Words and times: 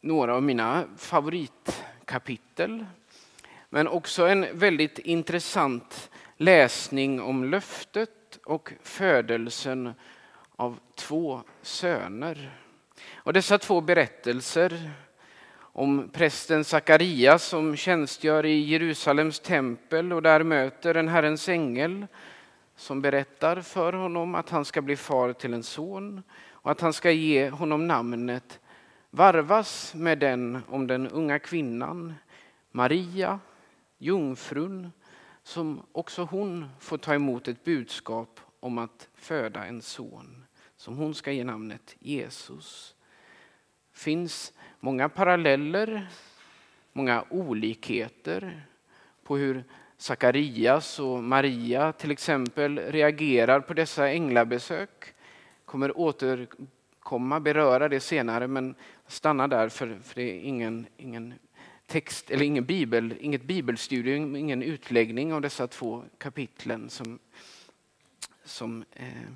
några 0.00 0.34
av 0.34 0.42
mina 0.42 0.84
favoritkapitel. 0.96 2.86
Men 3.68 3.88
också 3.88 4.26
en 4.26 4.46
väldigt 4.52 4.98
intressant 4.98 6.10
läsning 6.36 7.20
om 7.20 7.44
löftet 7.44 8.38
och 8.44 8.72
födelsen 8.82 9.92
av 10.56 10.78
två 10.94 11.42
söner. 11.62 12.58
Och 13.14 13.32
dessa 13.32 13.58
två 13.58 13.80
berättelser 13.80 14.90
om 15.58 16.08
prästen 16.12 16.64
Sakarias 16.64 17.44
som 17.44 17.76
tjänstgör 17.76 18.46
i 18.46 18.58
Jerusalems 18.58 19.40
tempel 19.40 20.12
och 20.12 20.22
där 20.22 20.42
möter 20.42 20.94
en 20.94 21.08
Herrens 21.08 21.48
ängel 21.48 22.06
som 22.76 23.02
berättar 23.02 23.60
för 23.60 23.92
honom 23.92 24.34
att 24.34 24.50
han 24.50 24.64
ska 24.64 24.82
bli 24.82 24.96
far 24.96 25.32
till 25.32 25.54
en 25.54 25.62
son 25.62 26.22
och 26.50 26.70
att 26.70 26.80
han 26.80 26.92
ska 26.92 27.10
ge 27.10 27.50
honom 27.50 27.86
namnet 27.86 28.60
varvas 29.10 29.94
med 29.94 30.18
den 30.18 30.62
om 30.68 30.86
den 30.86 31.08
unga 31.08 31.38
kvinnan 31.38 32.14
Maria, 32.70 33.40
jungfrun, 33.98 34.92
som 35.42 35.82
också 35.92 36.22
hon 36.22 36.68
får 36.78 36.98
ta 36.98 37.14
emot 37.14 37.48
ett 37.48 37.64
budskap 37.64 38.40
om 38.60 38.78
att 38.78 39.08
föda 39.14 39.66
en 39.66 39.82
son 39.82 40.44
som 40.76 40.96
hon 40.96 41.14
ska 41.14 41.32
ge 41.32 41.44
namnet 41.44 41.96
Jesus. 41.98 42.94
finns 43.92 44.52
många 44.80 45.08
paralleller, 45.08 46.08
många 46.92 47.24
olikheter 47.30 48.66
på 49.22 49.36
hur 49.36 49.64
Sakarias 49.96 50.98
och 51.00 51.24
Maria 51.24 51.92
till 51.92 52.10
exempel 52.10 52.78
reagerar 52.78 53.60
på 53.60 53.74
dessa 53.74 54.10
änglabesök. 54.10 55.14
Kommer 55.64 55.98
återkomma, 57.08 57.40
beröra 57.40 57.88
det 57.88 58.00
senare, 58.00 58.46
men 58.46 58.74
stanna 59.06 59.48
där 59.48 59.68
för, 59.68 59.98
för 60.02 60.14
det 60.14 60.22
är 60.22 60.40
ingen, 60.40 60.86
ingen 60.96 61.34
text 61.86 62.30
eller 62.30 62.44
ingen 62.44 62.64
bibel, 62.64 63.14
inget 63.20 63.42
bibelstudium, 63.42 64.36
ingen 64.36 64.62
utläggning 64.62 65.32
av 65.32 65.40
dessa 65.40 65.66
två 65.66 66.04
kapitlen 66.18 66.90
som, 66.90 67.18
som, 68.44 68.84
eh, 68.92 69.30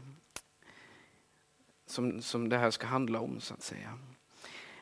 som, 1.87 2.23
som 2.23 2.49
det 2.49 2.59
här 2.59 2.71
ska 2.71 2.87
handla 2.87 3.21
om 3.21 3.41
så 3.41 3.55
att 3.55 3.63
säga. 3.63 3.99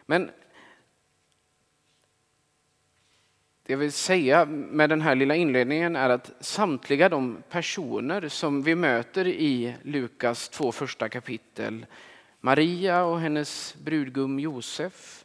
Men 0.06 0.30
det 3.66 3.72
jag 3.72 3.78
vill 3.78 3.92
säga 3.92 4.44
med 4.46 4.90
den 4.90 5.00
här 5.00 5.14
lilla 5.14 5.34
inledningen 5.34 5.96
är 5.96 6.10
att 6.10 6.32
samtliga 6.40 7.08
de 7.08 7.42
personer 7.50 8.28
som 8.28 8.62
vi 8.62 8.74
möter 8.74 9.26
i 9.26 9.76
Lukas 9.82 10.48
två 10.48 10.72
första 10.72 11.08
kapitel, 11.08 11.86
Maria 12.40 13.04
och 13.04 13.20
hennes 13.20 13.74
brudgum 13.78 14.38
Josef, 14.38 15.24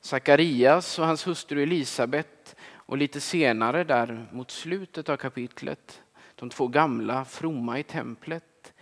Sakarias 0.00 0.98
och 0.98 1.06
hans 1.06 1.26
hustru 1.26 1.62
Elisabet 1.62 2.56
och 2.72 2.98
lite 2.98 3.20
senare 3.20 3.84
där 3.84 4.26
mot 4.32 4.50
slutet 4.50 5.08
av 5.08 5.16
kapitlet, 5.16 6.02
de 6.34 6.50
två 6.50 6.68
gamla 6.68 7.24
fromma 7.24 7.78
i 7.78 7.82
templet, 7.82 8.72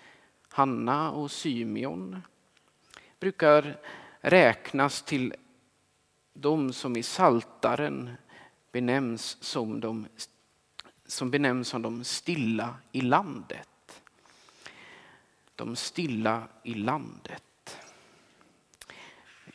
Hanna 0.49 1.11
och 1.11 1.31
Symeon, 1.31 2.23
brukar 3.21 3.81
räknas 4.21 5.03
till 5.03 5.35
de 6.33 6.73
som 6.73 6.97
i 6.97 7.03
Saltaren 7.03 8.11
benämns 8.73 9.37
som 9.41 9.81
de, 9.81 10.07
som 11.07 11.31
benämns 11.31 11.69
som 11.69 11.83
de 11.83 12.05
stilla 12.05 12.75
i 12.93 13.01
landet. 13.01 14.03
De 15.55 15.77
stilla 15.77 16.49
i 16.63 16.75
landet. 16.75 17.48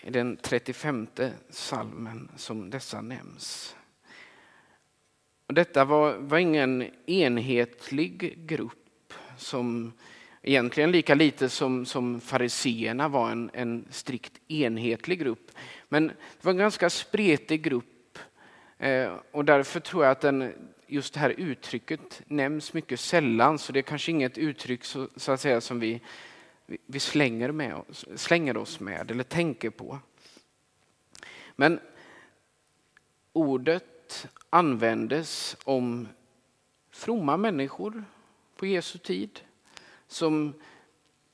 I 0.04 0.10
den 0.10 0.38
35 0.38 1.08
salmen 1.50 2.32
som 2.36 2.70
dessa 2.70 3.02
nämns. 3.02 3.76
Och 5.48 5.54
detta 5.54 5.86
var, 5.86 6.18
var 6.18 6.38
ingen 6.38 6.90
enhetlig 7.06 8.48
grupp 8.48 9.14
som 9.38 9.94
egentligen 10.42 10.92
lika 10.92 11.16
lite 11.16 11.50
som, 11.50 11.86
som 11.86 12.22
fariseerna 12.22 13.08
var 13.08 13.32
en, 13.32 13.50
en 13.54 13.86
strikt 13.90 14.34
enhetlig 14.48 15.20
grupp. 15.20 15.52
Men 15.90 16.08
det 16.08 16.42
var 16.42 16.52
en 16.52 16.58
ganska 16.58 16.90
spretig 16.90 17.62
grupp 17.62 17.86
Eh, 18.84 19.14
och 19.32 19.46
därför 19.46 19.80
tror 19.80 20.04
jag 20.04 20.12
att 20.12 20.22
den, 20.22 20.54
just 20.88 21.14
det 21.14 21.20
här 21.20 21.30
uttrycket 21.38 22.22
nämns 22.28 22.74
mycket 22.74 23.00
sällan, 23.00 23.60
så 23.60 23.72
det 23.72 23.80
är 23.80 23.84
kanske 23.84 24.12
inget 24.12 24.38
uttryck 24.38 24.84
så, 24.84 25.08
så 25.16 25.32
att 25.32 25.42
säga 25.42 25.62
som 25.62 25.80
vi, 25.80 26.02
vi 26.66 27.00
slänger, 27.00 27.52
med 27.52 27.76
oss, 27.76 28.06
slänger 28.16 28.58
oss 28.58 28.80
med 28.80 29.12
eller 29.12 29.24
tänker 29.24 29.70
på. 29.70 30.00
Men 31.56 31.80
ordet 33.34 34.28
användes 34.50 35.58
om 35.64 36.08
fromma 36.92 37.38
människor 37.38 38.04
på 38.56 38.66
Jesu 38.66 38.98
tid 38.98 39.40
som 40.08 40.54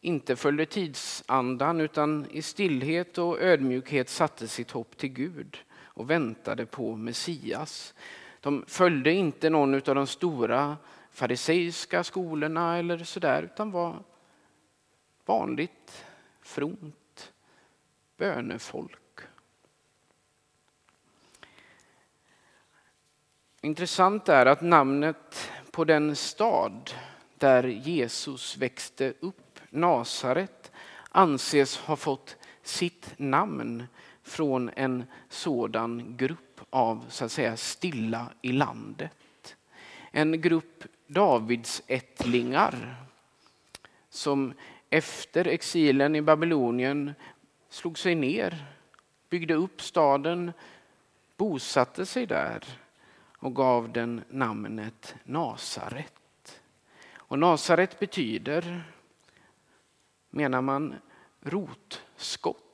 inte 0.01 0.35
följde 0.35 0.66
tidsandan 0.66 1.81
utan 1.81 2.25
i 2.31 2.41
stillhet 2.41 3.17
och 3.17 3.41
ödmjukhet 3.41 4.09
satte 4.09 4.47
sitt 4.47 4.72
hopp 4.72 4.97
till 4.97 5.09
Gud 5.09 5.57
och 5.78 6.09
väntade 6.09 6.66
på 6.66 6.96
Messias. 6.96 7.94
De 8.41 8.63
följde 8.67 9.11
inte 9.11 9.50
någon 9.50 9.73
av 9.73 9.81
de 9.96 10.07
stora 10.07 10.78
fariseiska 11.11 12.03
skolorna 12.03 12.78
eller 12.78 12.97
sådär 12.97 13.44
utan 13.44 13.72
var 13.72 14.03
vanligt, 15.29 16.06
fromt 16.41 17.34
bönefolk. 18.17 19.19
Intressant 23.62 24.29
är 24.29 24.45
att 24.45 24.62
namnet 24.62 25.51
på 25.72 25.85
den 25.85 26.16
stad 26.16 26.91
där 27.38 27.63
Jesus 27.63 28.57
växte 28.57 29.13
upp, 29.19 29.59
Nasaret, 29.69 30.72
anses 31.09 31.78
ha 31.78 31.96
fått 31.96 32.38
sitt 32.63 33.13
namn 33.17 33.88
från 34.23 34.69
en 34.75 35.03
sådan 35.29 36.17
grupp 36.17 36.61
av 36.69 37.06
så 37.09 37.25
att 37.25 37.31
säga 37.31 37.57
stilla 37.57 38.34
i 38.41 38.51
landet. 38.51 39.56
En 40.11 40.41
grupp 40.41 40.84
Davidsättlingar 41.07 42.96
som 44.09 44.53
efter 44.90 45.48
exilen 45.48 46.16
i 46.16 46.22
Babylonien 46.22 47.14
slog 47.70 47.98
sig 47.98 48.16
ner, 48.16 48.66
byggde 49.30 49.54
upp 49.54 49.82
staden, 49.82 50.52
bosatte 51.38 52.06
sig 52.06 52.26
där 52.26 52.64
och 53.38 53.56
gav 53.56 53.92
den 53.94 54.24
namnet 54.30 55.16
Nasaret. 55.24 56.62
Och 57.16 57.40
Nasaret 57.40 58.00
betyder, 58.00 58.84
menar 60.30 60.62
man, 60.62 60.96
rotskott. 61.42 62.66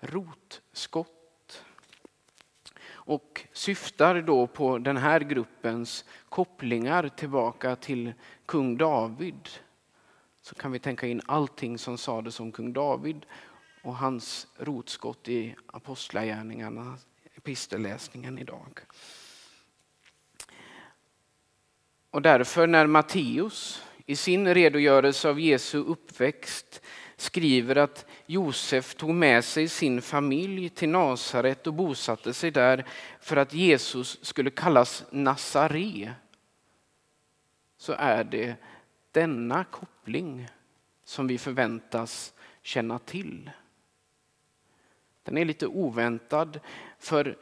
rotskott. 0.00 1.17
Och 3.08 3.46
syftar 3.52 4.22
då 4.22 4.46
på 4.46 4.78
den 4.78 4.96
här 4.96 5.20
gruppens 5.20 6.04
kopplingar 6.28 7.08
tillbaka 7.08 7.76
till 7.76 8.12
kung 8.46 8.76
David. 8.76 9.48
Så 10.42 10.54
kan 10.54 10.72
vi 10.72 10.78
tänka 10.78 11.06
in 11.06 11.20
allting 11.26 11.78
som 11.78 11.98
sades 11.98 12.40
om 12.40 12.52
kung 12.52 12.72
David 12.72 13.26
och 13.82 13.96
hans 13.96 14.46
rotskott 14.56 15.28
i 15.28 15.54
apostlagärningarna, 15.66 16.98
epistelläsningen 17.34 18.38
idag. 18.38 18.80
Och 22.10 22.22
därför 22.22 22.66
när 22.66 22.86
Matteus 22.86 23.82
i 24.06 24.16
sin 24.16 24.54
redogörelse 24.54 25.28
av 25.28 25.40
Jesu 25.40 25.78
uppväxt 25.78 26.82
skriver 27.20 27.76
att 27.76 28.06
Josef 28.26 28.94
tog 28.94 29.14
med 29.14 29.44
sig 29.44 29.68
sin 29.68 30.02
familj 30.02 30.68
till 30.68 30.88
Nasaret 30.88 31.66
och 31.66 31.74
bosatte 31.74 32.34
sig 32.34 32.50
där 32.50 32.86
för 33.20 33.36
att 33.36 33.54
Jesus 33.54 34.18
skulle 34.22 34.50
kallas 34.50 35.04
Nazare. 35.10 36.14
Så 37.76 37.92
är 37.92 38.24
det 38.24 38.56
denna 39.12 39.64
koppling 39.64 40.48
som 41.04 41.26
vi 41.26 41.38
förväntas 41.38 42.34
känna 42.62 42.98
till. 42.98 43.50
Den 45.22 45.38
är 45.38 45.44
lite 45.44 45.66
oväntad 45.66 46.60
för 46.98 47.38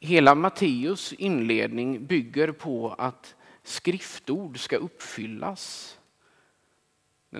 hela 0.00 0.34
Matteus 0.34 1.12
inledning 1.12 2.06
bygger 2.06 2.52
på 2.52 2.94
att 2.98 3.34
skriftord 3.62 4.58
ska 4.58 4.76
uppfyllas. 4.76 5.98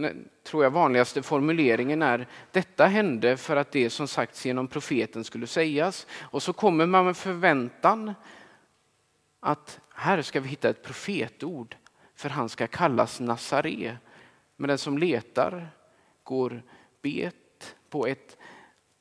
Den 0.03 0.29
tror 0.43 0.65
jag 0.65 0.71
vanligaste 0.71 1.23
formuleringen 1.23 2.03
är 2.03 2.27
detta 2.51 2.87
hände 2.87 3.37
för 3.37 3.57
att 3.57 3.73
det 3.73 3.91
som 3.91 4.09
sagts 4.09 4.47
genom 4.47 4.69
profeten 4.69 5.25
skulle 5.25 5.47
sägas. 5.47 6.07
Och 6.21 6.43
så 6.43 6.53
kommer 6.53 6.87
man 6.87 7.05
med 7.05 7.17
förväntan 7.17 8.15
att 9.41 9.81
här 9.95 10.23
ska 10.23 10.41
vi 10.41 10.49
hitta 10.49 10.69
ett 10.69 10.83
profetord 10.83 11.77
för 12.15 12.29
han 12.29 12.49
ska 12.49 12.67
kallas 12.67 13.21
Nazaré. 13.21 13.97
Men 14.57 14.69
den 14.69 14.79
som 14.79 14.99
letar 14.99 15.69
går 16.23 16.63
bet 17.03 17.77
på 17.89 18.07
ett, 18.07 18.39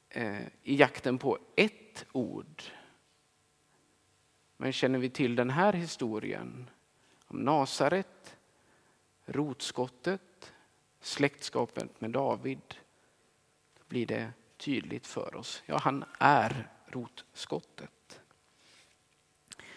eh, 0.10 0.42
i 0.64 0.76
jakten 0.76 1.18
på 1.18 1.38
ett 1.56 2.06
ord. 2.12 2.64
Men 4.58 4.74
känner 4.74 5.00
vi 5.00 5.10
till 5.10 5.36
den 5.36 5.50
här 5.50 5.74
historien 5.74 6.70
om 7.28 7.38
Nasaret, 7.40 8.38
rotskottet, 9.26 10.53
släktskapet 11.04 12.02
med 12.02 12.12
David, 12.12 12.76
blir 13.88 14.06
det 14.06 14.32
tydligt 14.58 15.08
för 15.08 15.36
oss. 15.36 15.64
Ja, 15.66 15.78
han 15.78 16.04
är 16.20 16.70
rotskottet. 16.86 18.22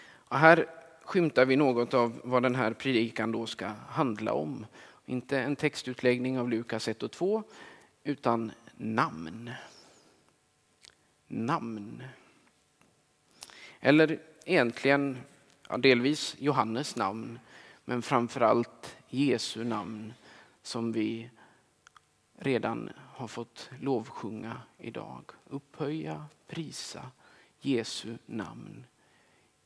Och 0.07 0.39
här 0.39 0.67
skymtar 1.03 1.45
vi 1.45 1.57
något 1.57 1.95
av 1.95 2.21
vad 2.25 2.43
den 2.43 2.55
här 2.55 2.73
predikan 2.73 3.33
då 3.33 3.47
ska 3.47 3.67
handla 3.89 4.33
om. 4.33 4.67
Inte 5.07 5.41
en 5.41 5.57
textutläggning 5.57 6.39
av 6.39 6.51
Lukas 6.51 6.89
1 6.89 7.03
och 7.03 7.13
2, 7.13 7.43
utan 8.05 8.53
namn. 8.77 9.51
Namn. 11.27 12.03
Eller 13.81 14.19
egentligen 14.45 15.19
ja, 15.69 15.77
delvis 15.77 16.37
Johannes 16.39 16.97
namn, 16.97 17.39
men 17.85 18.03
framförallt 18.03 18.97
Jesu 19.09 19.65
namn 19.65 20.13
som 20.67 20.93
vi 20.93 21.31
redan 22.35 22.91
har 23.15 23.29
fått 23.29 23.71
lovsjunga 23.81 24.63
idag. 24.79 25.31
Upphöja, 25.45 26.27
prisa 26.47 27.11
Jesu 27.61 28.19
namn. 28.27 28.87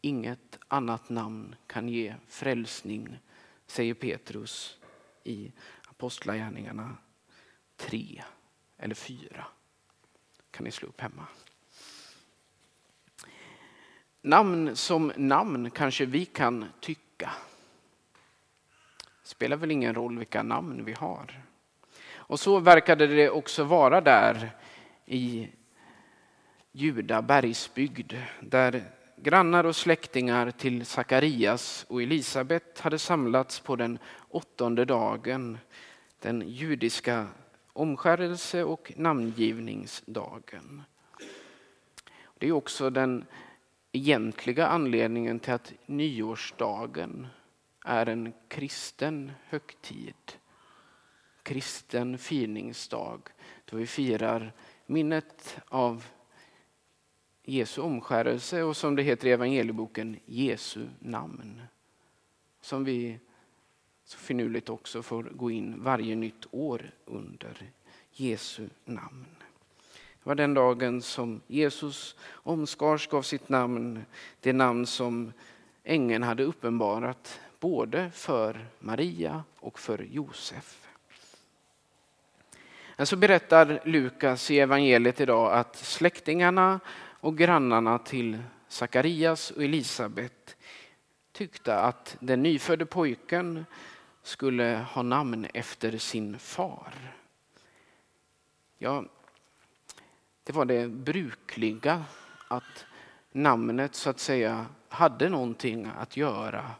Inget 0.00 0.58
annat 0.68 1.08
namn 1.08 1.54
kan 1.66 1.88
ge 1.88 2.14
frälsning, 2.26 3.18
säger 3.66 3.94
Petrus 3.94 4.78
i 5.24 5.52
Apostlagärningarna 5.88 6.96
3 7.76 8.24
eller 8.76 8.94
4. 8.94 9.46
kan 10.50 10.64
ni 10.64 10.70
slå 10.70 10.88
upp 10.88 11.00
hemma. 11.00 11.26
Namn 14.20 14.76
som 14.76 15.12
namn 15.16 15.70
kanske 15.70 16.06
vi 16.06 16.24
kan 16.24 16.64
tycka 16.80 17.32
spelar 19.30 19.56
väl 19.56 19.70
ingen 19.70 19.94
roll 19.94 20.18
vilka 20.18 20.42
namn 20.42 20.84
vi 20.84 20.92
har. 20.92 21.42
Och 22.14 22.40
så 22.40 22.58
verkade 22.58 23.06
det 23.06 23.30
också 23.30 23.64
vara 23.64 24.00
där 24.00 24.50
i 25.06 25.48
Juda 26.72 27.22
bergsbygd 27.22 28.12
där 28.40 28.82
grannar 29.16 29.64
och 29.64 29.76
släktingar 29.76 30.50
till 30.50 30.86
Sakarias 30.86 31.86
och 31.88 32.02
Elisabet 32.02 32.80
hade 32.80 32.98
samlats 32.98 33.60
på 33.60 33.76
den 33.76 33.98
åttonde 34.28 34.84
dagen, 34.84 35.58
den 36.20 36.42
judiska 36.46 37.26
omskärelse 37.72 38.64
och 38.64 38.92
namngivningsdagen. 38.96 40.82
Det 42.38 42.48
är 42.48 42.52
också 42.52 42.90
den 42.90 43.24
egentliga 43.92 44.66
anledningen 44.66 45.38
till 45.38 45.52
att 45.52 45.72
nyårsdagen 45.86 47.26
är 47.84 48.06
en 48.06 48.32
kristen 48.48 49.32
högtid. 49.48 50.14
Kristen 51.42 52.18
firningsdag 52.18 53.20
då 53.64 53.76
vi 53.76 53.86
firar 53.86 54.52
minnet 54.86 55.58
av 55.68 56.04
Jesu 57.42 57.80
omskärelse 57.80 58.62
och 58.62 58.76
som 58.76 58.96
det 58.96 59.02
heter 59.02 59.26
i 59.26 59.32
evangelieboken 59.32 60.16
Jesu 60.26 60.86
namn. 60.98 61.62
Som 62.60 62.84
vi 62.84 63.18
så 64.04 64.18
finurligt 64.18 64.68
också 64.68 65.02
får 65.02 65.22
gå 65.22 65.50
in 65.50 65.82
varje 65.82 66.16
nytt 66.16 66.46
år 66.50 66.90
under 67.04 67.70
Jesu 68.12 68.68
namn. 68.84 69.26
Det 70.22 70.28
var 70.28 70.34
den 70.34 70.54
dagen 70.54 71.02
som 71.02 71.40
Jesus 71.46 72.16
omskars 72.30 73.06
gav 73.06 73.22
sitt 73.22 73.48
namn, 73.48 74.04
det 74.40 74.52
namn 74.52 74.86
som 74.86 75.32
ängeln 75.84 76.22
hade 76.22 76.42
uppenbarat 76.44 77.40
både 77.60 78.10
för 78.10 78.66
Maria 78.78 79.44
och 79.60 79.78
för 79.78 79.98
Josef. 79.98 80.88
Men 82.96 83.06
Så 83.06 83.16
berättar 83.16 83.80
Lukas 83.84 84.50
i 84.50 84.58
evangeliet 84.58 85.20
idag 85.20 85.52
att 85.52 85.76
släktingarna 85.76 86.80
och 87.20 87.38
grannarna 87.38 87.98
till 87.98 88.38
Sakarias 88.68 89.50
och 89.50 89.64
Elisabet 89.64 90.56
tyckte 91.32 91.76
att 91.76 92.16
den 92.20 92.42
nyfödde 92.42 92.86
pojken 92.86 93.66
skulle 94.22 94.86
ha 94.92 95.02
namn 95.02 95.46
efter 95.54 95.98
sin 95.98 96.38
far. 96.38 96.94
Ja, 98.78 99.04
det 100.44 100.52
var 100.52 100.64
det 100.64 100.88
brukliga 100.88 102.04
att 102.48 102.86
namnet 103.32 103.94
så 103.94 104.10
att 104.10 104.18
säga 104.18 104.66
hade 104.88 105.28
någonting 105.28 105.90
att 105.98 106.16
göra 106.16 106.70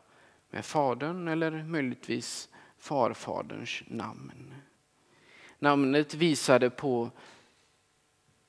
med 0.51 0.65
fadern 0.65 1.29
eller 1.29 1.51
möjligtvis 1.65 2.49
farfaderns 2.79 3.83
namn. 3.87 4.55
Namnet 5.59 6.15
visade 6.15 6.71
på 6.71 7.11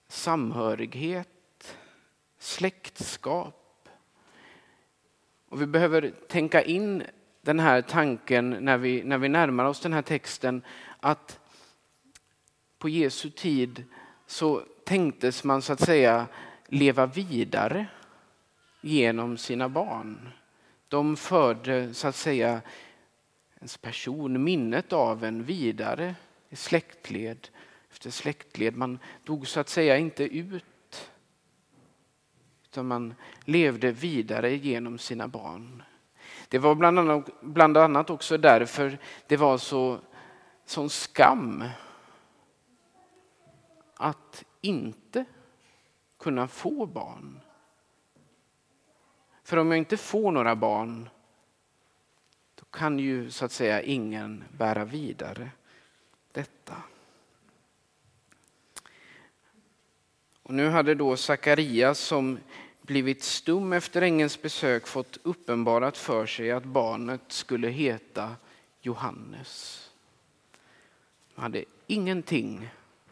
samhörighet, 0.07 1.77
släktskap. 2.38 3.89
Och 5.50 5.62
vi 5.62 5.65
behöver 5.65 6.13
tänka 6.27 6.62
in 6.62 7.03
den 7.42 7.59
här 7.59 7.81
tanken 7.81 8.50
när 8.50 8.77
vi, 8.77 9.03
när 9.03 9.18
vi 9.18 9.30
närmar 9.30 9.65
oss 9.65 9.80
den 9.80 9.94
här 9.94 10.01
texten 10.01 10.62
att 11.00 11.39
på 12.77 12.89
Jesu 12.89 13.30
tid 13.30 13.83
så 14.27 14.63
tänktes 14.83 15.44
man 15.44 15.62
så 15.62 15.74
att 15.74 15.81
säga 15.81 16.27
leva 16.68 17.06
vidare 17.06 17.86
genom 18.81 19.38
sina 19.38 19.69
barn. 19.69 20.30
De 20.91 21.17
förde 21.17 21.93
så 21.93 22.07
att 22.07 22.15
säga 22.15 22.61
ens 23.57 23.77
person, 23.77 24.43
minnet 24.43 24.93
av 24.93 25.23
en 25.23 25.43
vidare 25.43 26.15
i 26.49 26.55
släktled 26.55 27.47
efter 27.91 28.09
släktled. 28.09 28.75
Man 28.75 28.99
dog 29.23 29.47
så 29.47 29.59
att 29.59 29.69
säga 29.69 29.97
inte 29.97 30.23
ut 30.23 31.11
utan 32.63 32.88
man 32.88 33.13
levde 33.45 33.91
vidare 33.91 34.55
genom 34.55 34.97
sina 34.97 35.27
barn. 35.27 35.83
Det 36.49 36.59
var 36.59 36.75
bland 36.75 36.99
annat, 36.99 37.29
bland 37.41 37.77
annat 37.77 38.09
också 38.09 38.38
därför 38.38 38.97
det 39.27 39.38
var 39.38 39.57
så 39.57 39.99
sån 40.65 40.89
skam 40.89 41.63
att 43.95 44.43
inte 44.61 45.25
kunna 46.19 46.48
få 46.48 46.86
barn. 46.86 47.39
För 49.51 49.58
om 49.58 49.72
jag 49.72 49.77
inte 49.77 49.98
får 49.98 50.31
några 50.31 50.55
barn 50.55 51.10
då 52.55 52.65
kan 52.65 53.00
ju 53.00 53.31
så 53.31 53.46
att 53.46 53.51
säga 53.51 53.81
ingen 53.81 54.43
bära 54.58 54.86
vidare 54.86 55.50
detta. 56.31 56.75
Och 60.43 60.53
nu 60.53 60.70
hade 60.70 60.96
då 60.96 61.17
Sakarias 61.17 62.00
som 62.00 62.39
blivit 62.81 63.24
stum 63.24 63.74
efter 63.74 64.01
ängelns 64.01 64.41
besök 64.41 64.88
fått 64.88 65.17
uppenbarat 65.24 65.98
för 65.98 66.25
sig 66.25 66.51
att 66.51 66.65
barnet 66.65 67.22
skulle 67.27 67.67
heta 67.67 68.36
Johannes. 68.81 69.89
Han 71.36 71.43
hade 71.43 71.65
ingenting, 71.88 72.70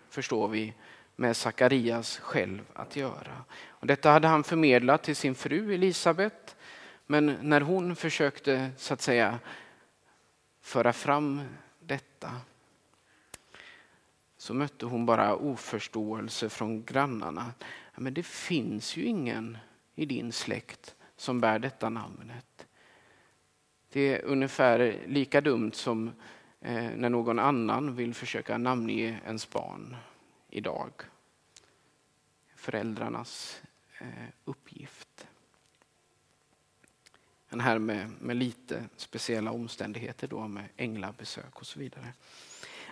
förstår 0.10 0.48
vi, 0.48 0.74
med 1.16 1.38
Sakarias 1.38 2.18
själv 2.18 2.62
att 2.74 2.96
göra. 2.96 3.44
Och 3.80 3.88
detta 3.88 4.12
hade 4.12 4.28
han 4.28 4.44
förmedlat 4.44 5.04
till 5.04 5.16
sin 5.16 5.36
fru 5.36 5.74
Elisabet. 5.74 6.56
Men 7.06 7.38
när 7.42 7.62
hon 7.62 7.96
försökte 7.96 8.72
så 8.78 8.94
att 8.94 9.02
säga 9.02 9.40
föra 10.62 10.94
fram 10.94 11.42
detta 11.80 12.32
så 14.38 14.54
mötte 14.54 14.86
hon 14.86 15.06
bara 15.06 15.36
oförståelse 15.36 16.50
från 16.50 16.84
grannarna. 16.84 17.54
Men 17.96 18.14
det 18.14 18.26
finns 18.26 18.98
ju 18.98 19.04
ingen 19.04 19.58
i 19.96 20.06
din 20.06 20.32
släkt 20.32 20.96
som 21.16 21.42
bär 21.42 21.60
detta 21.60 21.90
namnet. 21.90 22.68
Det 23.92 24.16
är 24.16 24.26
ungefär 24.26 25.04
lika 25.06 25.42
dumt 25.42 25.72
som 25.74 26.12
eh, 26.62 26.90
när 26.96 27.10
någon 27.10 27.40
annan 27.40 27.96
vill 27.96 28.14
försöka 28.14 28.58
namnge 28.58 29.20
ens 29.26 29.50
barn 29.50 29.96
idag. 30.50 30.92
Föräldrarnas 32.56 33.62
Eh, 34.02 34.08
uppgift. 34.46 35.28
Den 37.50 37.60
här 37.60 37.80
med, 37.80 38.12
med 38.20 38.36
lite 38.36 38.86
speciella 38.96 39.52
omständigheter 39.52 40.28
då 40.28 40.48
med 40.48 40.64
änglabesök 40.78 41.60
och 41.60 41.66
så 41.66 41.80
vidare. 41.80 42.14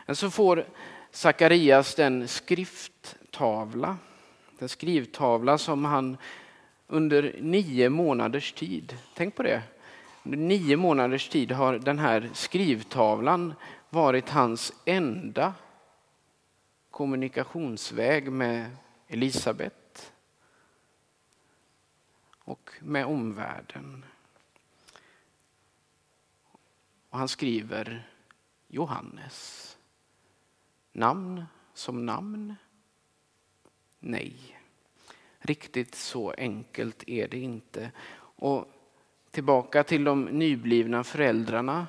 Men 0.06 0.16
så 0.16 0.30
får 0.30 0.66
Sakarias 1.12 1.96
den 1.96 2.28
skrifttavla, 2.28 3.98
den 4.60 4.70
skrivtavla 4.70 5.58
som 5.58 5.86
han 5.86 6.18
under 6.88 7.36
nio 7.40 7.90
månaders 7.90 8.54
tid, 8.54 8.98
tänk 9.16 9.36
på 9.36 9.44
det, 9.44 9.64
under 10.24 10.38
nio 10.38 10.78
månaders 10.78 11.30
tid 11.30 11.52
har 11.52 11.80
den 11.80 12.00
här 12.00 12.30
skrivtavlan 12.34 13.54
varit 13.90 14.30
hans 14.30 14.74
enda 14.86 15.54
kommunikationsväg 16.92 18.32
med 18.32 18.70
Elisabet 19.08 19.87
och 22.48 22.72
med 22.82 23.06
omvärlden. 23.06 24.06
Och 27.10 27.18
han 27.18 27.28
skriver 27.28 28.10
Johannes. 28.68 29.78
Namn 30.92 31.46
som 31.74 32.06
namn? 32.06 32.56
Nej, 34.00 34.60
riktigt 35.40 35.96
så 35.96 36.32
enkelt 36.32 37.04
är 37.08 37.28
det 37.28 37.40
inte. 37.40 37.92
Och 38.20 38.66
tillbaka 39.32 39.84
till 39.84 40.04
de 40.04 40.26
nyblivna 40.26 41.04
föräldrarna. 41.04 41.88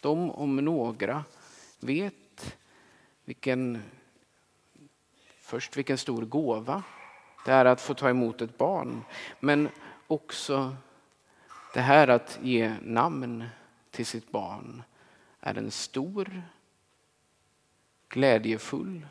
De 0.00 0.30
om 0.30 0.56
några 0.56 1.24
vet 1.80 2.56
vilken, 3.24 3.82
först 5.36 5.76
vilken 5.76 5.98
stor 5.98 6.22
gåva 6.22 6.82
det 7.44 7.52
är 7.52 7.64
att 7.64 7.80
få 7.80 7.94
ta 7.94 8.10
emot 8.10 8.40
ett 8.40 8.58
barn. 8.58 9.04
Men 9.40 9.68
också 10.06 10.76
det 11.74 11.80
här 11.80 12.08
att 12.08 12.38
ge 12.42 12.74
namn 12.82 13.44
till 13.90 14.06
sitt 14.06 14.30
barn 14.30 14.82
är 15.40 15.58
en 15.58 15.70
stor, 15.70 16.42
glädjefull, 18.08 19.06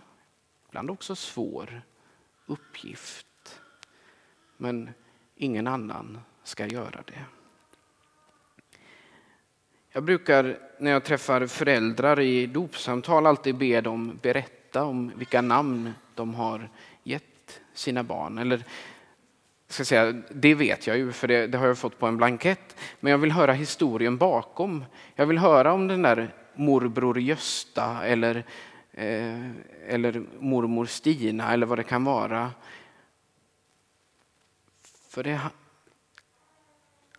ibland 0.70 0.90
också 0.90 1.16
svår 1.16 1.82
uppgift. 2.46 3.62
Men 4.58 4.90
ingen 5.36 5.68
annan 5.68 6.20
ska 6.44 6.68
göra 6.68 7.04
det. 7.06 7.26
Jag 9.90 10.04
brukar 10.04 10.60
när 10.80 10.92
jag 10.92 11.04
träffar 11.04 11.48
föräldrar 11.48 12.20
i 12.20 12.48
dopsamtal 12.48 13.26
alltid 13.26 13.58
be 13.58 13.82
dem 13.82 14.20
berätta 14.22 14.84
om 14.84 15.12
vilka 15.16 15.42
namn 15.42 15.94
de 16.16 16.34
har 16.34 16.70
gett 17.04 17.62
sina 17.74 18.04
barn. 18.04 18.38
Eller 18.38 18.66
ska 19.74 19.86
säga, 19.86 20.12
det 20.30 20.56
vet 20.56 20.88
jag 20.88 20.98
ju 20.98 21.12
för 21.12 21.28
det, 21.28 21.48
det, 21.48 21.58
har 21.58 21.68
jag 21.68 21.78
fått 21.78 22.00
på 22.00 22.08
en 22.08 22.18
blankett. 22.18 22.76
Men 23.00 23.12
jag 23.12 23.18
vill 23.18 23.32
höra 23.32 23.54
historien 23.54 24.18
bakom. 24.18 24.86
Jag 25.16 25.26
vill 25.26 25.38
höra 25.38 25.74
om 25.74 25.88
den 25.88 26.02
där 26.02 26.34
morbror 26.54 27.20
Gösta 27.20 28.04
eller, 28.06 28.36
eh, 28.92 29.50
eller 29.88 30.26
mormor 30.40 30.86
Stina 30.86 31.54
eller 31.54 31.66
vad 31.66 31.80
det 31.80 31.84
kan 31.84 32.04
vara. 32.04 32.52
För 35.10 35.24
det 35.24 35.40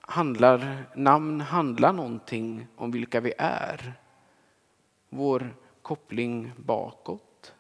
handlar, 0.00 0.84
namn 0.94 1.40
handlar 1.40 1.92
någonting 1.92 2.66
om 2.76 2.90
vilka 2.90 3.20
vi 3.20 3.32
är. 3.38 3.92
Vår 5.08 5.56
koppling 5.82 6.52
bakåt. 6.56 7.54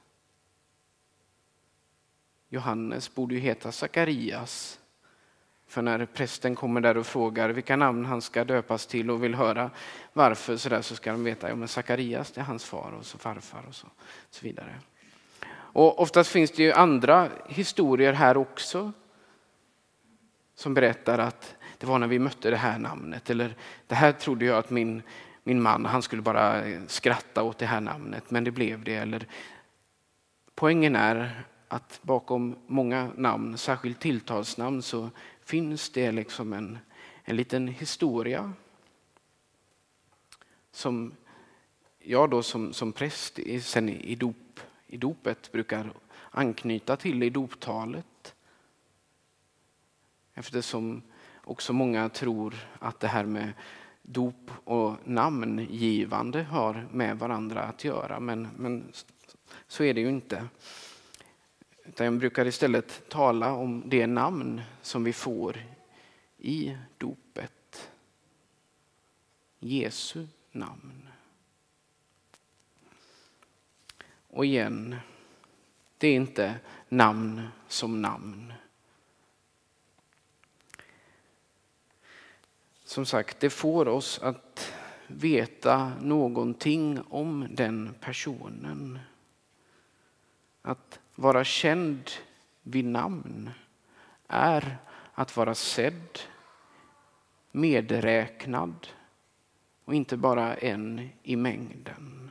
Johannes 2.48 3.14
borde 3.14 3.34
ju 3.34 3.40
heta 3.40 3.72
Sakarias. 3.72 4.80
För 5.66 5.82
när 5.82 6.06
prästen 6.06 6.54
kommer 6.54 6.80
där 6.80 6.96
och 6.96 7.06
frågar 7.06 7.48
vilka 7.48 7.76
namn 7.76 8.04
han 8.04 8.22
ska 8.22 8.44
döpas 8.44 8.86
till 8.86 9.10
och 9.10 9.24
vill 9.24 9.34
höra 9.34 9.70
varför 10.12 10.56
så, 10.56 10.68
där, 10.68 10.82
så 10.82 10.96
ska 10.96 11.12
de 11.12 11.24
veta 11.24 11.46
att 11.46 11.58
ja, 11.58 11.66
Sakarias 11.66 12.32
det 12.32 12.40
är 12.40 12.44
hans 12.44 12.64
far 12.64 12.92
och 12.98 13.06
så 13.06 13.18
farfar 13.18 13.64
och 13.68 13.74
så, 13.74 13.86
så 14.30 14.44
vidare. 14.44 14.74
Och 15.54 16.00
oftast 16.00 16.30
finns 16.30 16.50
det 16.50 16.62
ju 16.62 16.72
andra 16.72 17.28
historier 17.48 18.12
här 18.12 18.36
också 18.36 18.92
som 20.54 20.74
berättar 20.74 21.18
att 21.18 21.54
det 21.78 21.86
var 21.86 21.98
när 21.98 22.06
vi 22.06 22.18
mötte 22.18 22.50
det 22.50 22.56
här 22.56 22.78
namnet. 22.78 23.30
Eller 23.30 23.54
det 23.86 23.94
här 23.94 24.12
trodde 24.12 24.44
jag 24.44 24.58
att 24.58 24.70
min, 24.70 25.02
min 25.42 25.62
man, 25.62 25.84
han 25.84 26.02
skulle 26.02 26.22
bara 26.22 26.62
skratta 26.86 27.42
åt 27.42 27.58
det 27.58 27.66
här 27.66 27.80
namnet, 27.80 28.30
men 28.30 28.44
det 28.44 28.50
blev 28.50 28.84
det. 28.84 28.94
Eller, 28.94 29.26
poängen 30.54 30.96
är 30.96 31.44
att 31.68 31.98
bakom 32.02 32.56
många 32.66 33.10
namn, 33.16 33.58
särskilt 33.58 34.00
tilltalsnamn, 34.00 34.82
så 34.82 35.10
finns 35.44 35.90
det 35.90 36.12
liksom 36.12 36.52
en, 36.52 36.78
en 37.24 37.36
liten 37.36 37.68
historia 37.68 38.52
som 40.70 41.14
jag 41.98 42.30
då 42.30 42.42
som, 42.42 42.72
som 42.72 42.92
präst 42.92 43.38
sen 43.62 43.88
i, 43.88 44.14
dop, 44.14 44.60
i 44.86 44.96
dopet 44.96 45.52
brukar 45.52 45.92
anknyta 46.30 46.96
till 46.96 47.22
i 47.22 47.30
doptalet. 47.30 48.34
Eftersom 50.34 51.02
också 51.44 51.72
många 51.72 52.08
tror 52.08 52.54
att 52.78 53.00
det 53.00 53.08
här 53.08 53.24
med 53.24 53.52
dop 54.02 54.50
och 54.64 54.96
namngivande 55.04 56.42
har 56.42 56.88
med 56.92 57.18
varandra 57.18 57.62
att 57.62 57.84
göra. 57.84 58.20
Men, 58.20 58.48
men 58.56 58.92
så 59.66 59.84
är 59.84 59.94
det 59.94 60.00
ju 60.00 60.08
inte. 60.08 60.48
Utan 61.84 62.04
jag 62.06 62.18
brukar 62.18 62.46
istället 62.46 63.08
tala 63.08 63.52
om 63.52 63.82
det 63.86 64.06
namn 64.06 64.62
som 64.82 65.04
vi 65.04 65.12
får 65.12 65.58
i 66.38 66.76
dopet. 66.98 67.90
Jesu 69.58 70.26
namn. 70.52 71.08
Och 74.28 74.44
igen, 74.44 74.96
det 75.98 76.08
är 76.08 76.14
inte 76.14 76.54
namn 76.88 77.48
som 77.68 78.02
namn. 78.02 78.52
Som 82.84 83.06
sagt, 83.06 83.40
det 83.40 83.50
får 83.50 83.88
oss 83.88 84.18
att 84.18 84.72
veta 85.06 85.92
någonting 86.00 87.00
om 87.08 87.46
den 87.50 87.94
personen. 88.00 88.98
Att 90.66 91.00
vara 91.14 91.44
känd 91.44 92.10
vid 92.62 92.84
namn 92.84 93.50
är 94.28 94.76
att 95.14 95.36
vara 95.36 95.54
sedd, 95.54 96.18
medräknad 97.52 98.88
och 99.84 99.94
inte 99.94 100.16
bara 100.16 100.54
en 100.54 101.10
i 101.22 101.36
mängden. 101.36 102.30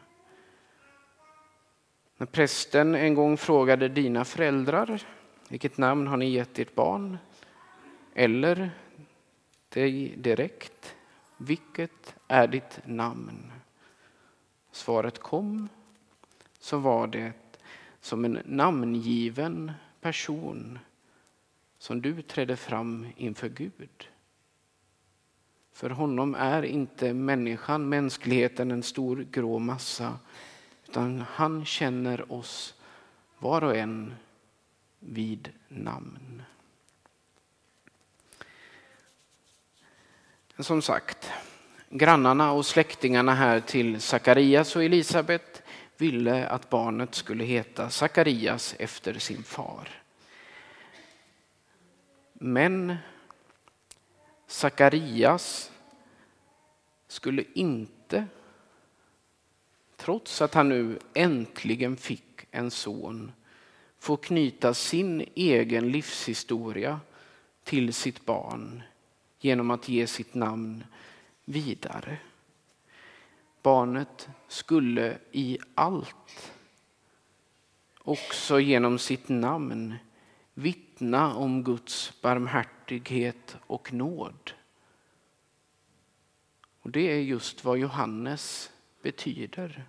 När 2.17 2.27
prästen 2.27 2.95
en 2.95 3.13
gång 3.13 3.37
frågade 3.37 3.89
dina 3.89 4.25
föräldrar 4.25 5.05
vilket 5.53 5.77
namn 5.77 6.07
har 6.07 6.17
ni 6.17 6.29
gett 6.29 6.59
ert 6.59 6.75
barn? 6.75 7.17
Eller 8.13 8.71
dig 9.69 10.15
direkt, 10.17 10.95
vilket 11.37 12.15
är 12.27 12.47
ditt 12.47 12.79
namn? 12.85 13.51
Svaret 14.71 15.19
kom, 15.19 15.69
så 16.59 16.77
var 16.77 17.07
det 17.07 17.31
som 18.03 18.25
en 18.25 18.41
namngiven 18.45 19.71
person 20.01 20.79
som 21.77 22.01
du 22.01 22.21
trädde 22.21 22.57
fram 22.57 23.07
inför 23.17 23.49
Gud. 23.49 24.07
För 25.73 25.89
honom 25.89 26.35
är 26.35 26.63
inte 26.63 27.13
människan, 27.13 27.89
mänskligheten, 27.89 28.71
en 28.71 28.83
stor 28.83 29.27
grå 29.31 29.59
massa 29.59 30.19
utan 30.87 31.25
han 31.29 31.65
känner 31.65 32.31
oss 32.31 32.73
var 33.39 33.63
och 33.63 33.75
en 33.75 34.15
vid 34.99 35.49
namn. 35.67 36.43
Som 40.59 40.81
sagt, 40.81 41.31
grannarna 41.89 42.51
och 42.51 42.65
släktingarna 42.65 43.33
här 43.33 43.59
till 43.59 44.01
Sakarias 44.01 44.75
och 44.75 44.83
Elisabet 44.83 45.52
ville 46.03 46.47
att 46.47 46.69
barnet 46.69 47.15
skulle 47.15 47.43
heta 47.43 47.89
Sakarias 47.89 48.75
efter 48.79 49.13
sin 49.19 49.43
far. 49.43 49.89
Men 52.33 52.95
Sakarias 54.47 55.71
skulle 57.07 57.43
inte, 57.53 58.25
trots 59.95 60.41
att 60.41 60.53
han 60.53 60.69
nu 60.69 60.99
äntligen 61.13 61.97
fick 61.97 62.47
en 62.51 62.71
son, 62.71 63.31
få 63.99 64.17
knyta 64.17 64.73
sin 64.73 65.25
egen 65.35 65.91
livshistoria 65.91 66.99
till 67.63 67.93
sitt 67.93 68.25
barn 68.25 68.83
genom 69.39 69.71
att 69.71 69.89
ge 69.89 70.07
sitt 70.07 70.33
namn 70.33 70.83
vidare. 71.45 72.17
Barnet 73.63 74.29
skulle 74.47 75.19
i 75.31 75.57
allt, 75.75 76.53
också 77.97 78.59
genom 78.59 78.99
sitt 78.99 79.29
namn, 79.29 79.95
vittna 80.53 81.35
om 81.35 81.63
Guds 81.63 82.21
barmhärtighet 82.21 83.57
och 83.67 83.93
nåd. 83.93 84.51
Och 86.81 86.91
det 86.91 87.11
är 87.11 87.21
just 87.21 87.63
vad 87.63 87.77
Johannes 87.77 88.71
betyder. 89.01 89.85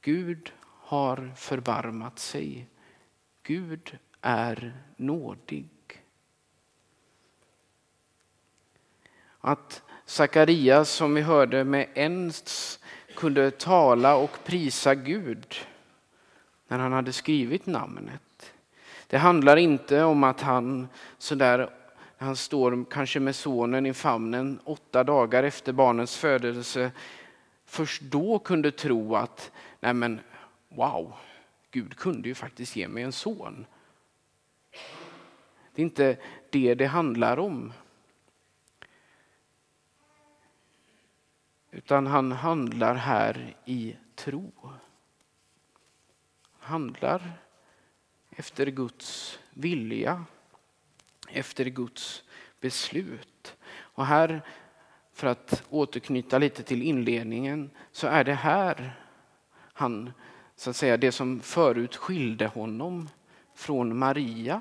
Gud 0.00 0.52
har 0.64 1.32
förbarmat 1.36 2.18
sig. 2.18 2.68
Gud 3.42 3.98
är 4.20 4.82
nådig. 4.96 5.68
Att 9.40 9.82
Sakarias 10.04 10.90
som 10.90 11.14
vi 11.14 11.20
hörde 11.20 11.64
med 11.64 11.88
ens 11.94 12.78
kunde 13.16 13.50
tala 13.50 14.16
och 14.16 14.44
prisa 14.44 14.94
Gud 14.94 15.56
när 16.68 16.78
han 16.78 16.92
hade 16.92 17.12
skrivit 17.12 17.66
namnet. 17.66 18.54
Det 19.06 19.18
handlar 19.18 19.56
inte 19.56 20.02
om 20.02 20.24
att 20.24 20.40
han 20.40 20.88
sådär, 21.18 21.70
han 22.16 22.36
står 22.36 22.84
kanske 22.90 23.20
med 23.20 23.36
sonen 23.36 23.86
i 23.86 23.94
famnen 23.94 24.60
åtta 24.64 25.04
dagar 25.04 25.42
efter 25.42 25.72
barnets 25.72 26.16
födelse, 26.16 26.90
först 27.66 28.02
då 28.02 28.38
kunde 28.38 28.70
tro 28.70 29.16
att, 29.16 29.52
nej 29.80 29.94
men 29.94 30.20
wow, 30.68 31.14
Gud 31.70 31.96
kunde 31.96 32.28
ju 32.28 32.34
faktiskt 32.34 32.76
ge 32.76 32.88
mig 32.88 33.02
en 33.02 33.12
son. 33.12 33.66
Det 35.74 35.82
är 35.82 35.84
inte 35.84 36.16
det 36.50 36.74
det 36.74 36.86
handlar 36.86 37.38
om. 37.38 37.72
Utan 41.74 42.06
han 42.06 42.32
handlar 42.32 42.94
här 42.94 43.56
i 43.64 43.96
tro. 44.14 44.52
Handlar 46.58 47.32
efter 48.30 48.66
Guds 48.66 49.38
vilja, 49.50 50.24
efter 51.28 51.64
Guds 51.64 52.22
beslut. 52.60 53.56
Och 53.74 54.06
här, 54.06 54.42
för 55.12 55.26
att 55.26 55.64
återknyta 55.70 56.38
lite 56.38 56.62
till 56.62 56.82
inledningen, 56.82 57.70
så 57.92 58.06
är 58.06 58.24
det 58.24 58.34
här 58.34 59.00
han, 59.54 60.12
så 60.56 60.70
att 60.70 60.76
säga, 60.76 60.96
det 60.96 61.12
som 61.12 61.40
förut 61.40 61.96
skilde 61.96 62.46
honom 62.46 63.08
från 63.54 63.98
Maria. 63.98 64.60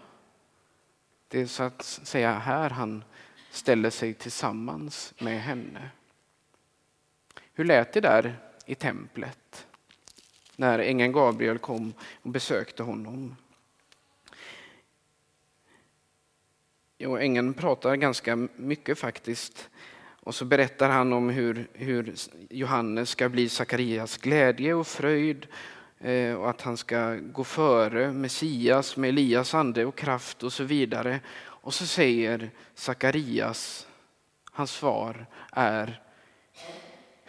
Det 1.27 1.41
är 1.41 1.45
så 1.45 1.63
att 1.63 1.83
säga 1.83 2.33
här 2.33 2.69
han 2.69 3.03
ställer 3.49 3.89
sig 3.89 4.13
tillsammans 4.13 5.13
med 5.19 5.41
henne. 5.41 5.89
Hur 7.61 7.65
lät 7.65 7.93
det 7.93 8.01
där 8.01 8.35
i 8.65 8.75
templet 8.75 9.67
när 10.55 10.79
ängeln 10.79 11.11
Gabriel 11.11 11.57
kom 11.57 11.93
och 12.21 12.29
besökte 12.29 12.83
honom? 12.83 13.35
Jo, 16.97 17.17
ängeln 17.17 17.53
pratar 17.53 17.95
ganska 17.95 18.35
mycket 18.55 18.99
faktiskt. 18.99 19.69
Och 20.23 20.35
så 20.35 20.45
berättar 20.45 20.89
han 20.89 21.13
om 21.13 21.29
hur, 21.29 21.67
hur 21.73 22.15
Johannes 22.49 23.09
ska 23.09 23.29
bli 23.29 23.49
Sakarias 23.49 24.17
glädje 24.17 24.73
och 24.73 24.87
fröjd 24.87 25.47
eh, 25.99 26.33
och 26.33 26.49
att 26.49 26.61
han 26.61 26.77
ska 26.77 27.15
gå 27.15 27.43
före 27.43 28.11
Messias 28.11 28.97
med 28.97 29.09
Elias 29.09 29.53
ande 29.53 29.85
och 29.85 29.95
kraft 29.95 30.43
och 30.43 30.53
så 30.53 30.63
vidare. 30.63 31.19
Och 31.39 31.73
så 31.73 31.85
säger 31.85 32.49
Sakarias, 32.75 33.87
hans 34.51 34.71
svar 34.71 35.25
är 35.51 36.01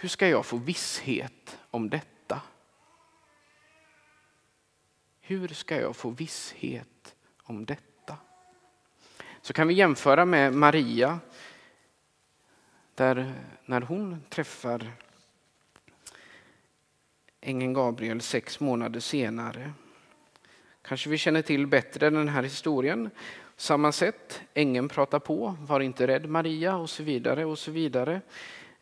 hur 0.03 0.09
ska 0.09 0.29
jag 0.29 0.47
få 0.47 0.57
visshet 0.57 1.59
om 1.71 1.91
detta? 1.91 2.41
Hur 5.21 5.49
ska 5.49 5.81
jag 5.81 5.97
få 5.97 6.11
visshet 6.11 7.15
om 7.43 7.65
detta? 7.65 8.17
Så 9.43 9.53
kan 9.53 9.69
vi 9.69 9.75
jämföra 9.75 10.25
med 10.25 10.55
Maria, 10.55 11.21
där 12.95 13.35
när 13.65 13.81
hon 13.81 14.23
träffar 14.29 14.93
ängeln 17.41 17.73
Gabriel 17.73 18.21
sex 18.21 18.61
månader 18.61 19.01
senare. 19.01 19.73
Kanske 20.83 21.11
vi 21.11 21.19
känner 21.19 21.43
till 21.43 21.67
bättre 21.67 22.11
den 22.11 22.29
här 22.29 22.43
historien. 22.43 23.11
Samma 23.57 23.93
sätt, 23.93 24.43
ängeln 24.55 24.89
pratar 24.89 25.19
på, 25.19 25.57
var 25.61 25.81
inte 25.81 26.07
rädd 26.07 26.29
Maria 26.29 26.77
och 26.77 26.91
så 26.91 27.03
vidare 27.03 27.45
och 27.45 27.59
så 27.59 27.71
vidare. 27.71 28.21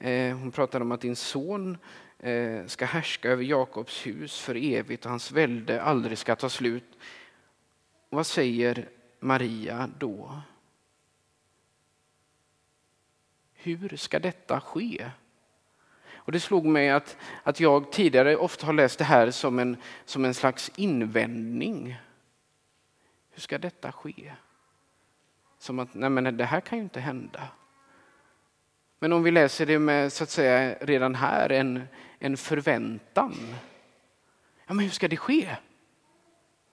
Eh, 0.00 0.36
hon 0.36 0.52
pratar 0.52 0.80
om 0.80 0.92
att 0.92 1.00
din 1.00 1.16
son 1.16 1.78
eh, 2.18 2.66
ska 2.66 2.84
härska 2.84 3.28
över 3.30 3.44
Jakobs 3.44 4.06
hus 4.06 4.40
för 4.40 4.56
evigt 4.56 5.04
och 5.04 5.10
hans 5.10 5.32
välde 5.32 5.82
aldrig 5.82 6.18
ska 6.18 6.36
ta 6.36 6.48
slut. 6.48 6.98
Vad 8.08 8.26
säger 8.26 8.88
Maria 9.18 9.90
då? 9.98 10.40
Hur 13.52 13.96
ska 13.96 14.18
detta 14.18 14.60
ske? 14.60 15.10
Och 16.14 16.32
det 16.32 16.40
slog 16.40 16.66
mig 16.66 16.90
att, 16.90 17.16
att 17.42 17.60
jag 17.60 17.92
tidigare 17.92 18.36
ofta 18.36 18.66
har 18.66 18.72
läst 18.72 18.98
det 18.98 19.04
här 19.04 19.30
som 19.30 19.58
en, 19.58 19.76
som 20.04 20.24
en 20.24 20.34
slags 20.34 20.70
invändning. 20.76 21.96
Hur 23.30 23.40
ska 23.40 23.58
detta 23.58 23.92
ske? 23.92 24.32
Som 25.58 25.78
att 25.78 25.94
nej 25.94 26.10
men 26.10 26.36
det 26.36 26.44
här 26.44 26.60
kan 26.60 26.78
ju 26.78 26.84
inte 26.84 27.00
hända. 27.00 27.48
Men 29.02 29.12
om 29.12 29.22
vi 29.22 29.30
läser 29.30 29.66
det 29.66 29.78
med, 29.78 30.12
så 30.12 30.24
att 30.24 30.30
säga, 30.30 30.76
redan 30.80 31.14
här 31.14 31.52
en, 31.52 31.82
en 32.18 32.36
förväntan. 32.36 33.34
Ja, 34.66 34.74
men 34.74 34.84
hur 34.84 34.90
ska 34.90 35.08
det 35.08 35.16
ske? 35.16 35.56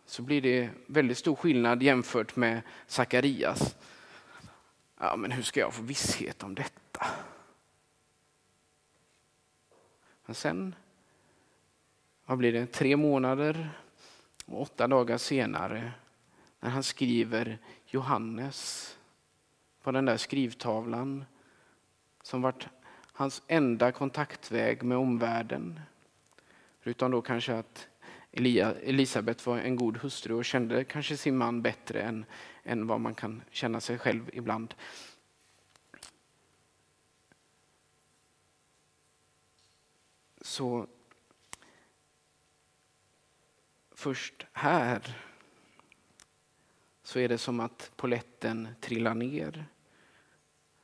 Så 0.05 0.21
blir 0.21 0.41
det 0.41 0.69
väldigt 0.87 1.17
stor 1.17 1.35
skillnad 1.35 1.83
jämfört 1.83 2.35
med 2.35 2.61
Sakarias. 2.87 3.75
Ja, 4.99 5.15
men 5.15 5.31
hur 5.31 5.43
ska 5.43 5.59
jag 5.59 5.73
få 5.73 5.81
visshet 5.81 6.43
om 6.43 6.55
detta? 6.55 7.07
Men 10.25 10.35
sen, 10.35 10.75
vad 12.25 12.37
blir 12.37 12.53
det, 12.53 12.65
tre 12.65 12.97
månader 12.97 13.69
och 14.45 14.61
åtta 14.61 14.87
dagar 14.87 15.17
senare 15.17 15.91
när 16.59 16.69
han 16.69 16.83
skriver 16.83 17.59
Johannes 17.85 18.97
på 19.81 19.91
den 19.91 20.05
där 20.05 20.17
skrivtavlan 20.17 21.25
som 22.27 22.41
varit 22.41 22.67
hans 23.13 23.43
enda 23.47 23.91
kontaktväg 23.91 24.83
med 24.83 24.97
omvärlden. 24.97 25.79
Förutom 26.79 27.11
då 27.11 27.21
kanske 27.21 27.55
att 27.55 27.87
Elia, 28.31 28.75
Elisabet 28.75 29.45
var 29.45 29.57
en 29.57 29.75
god 29.75 29.97
hustru 29.97 30.33
och 30.33 30.45
kände 30.45 30.83
kanske 30.83 31.17
sin 31.17 31.37
man 31.37 31.61
bättre 31.61 32.01
än, 32.01 32.25
än 32.63 32.87
vad 32.87 33.01
man 33.01 33.15
kan 33.15 33.41
känna 33.51 33.81
sig 33.81 33.97
själv 33.97 34.29
ibland. 34.33 34.73
Så 40.41 40.87
först 43.91 44.45
här 44.51 45.17
så 47.03 47.19
är 47.19 47.29
det 47.29 47.37
som 47.37 47.59
att 47.59 47.91
poletten 47.95 48.67
trillar 48.81 49.15
ner 49.15 49.65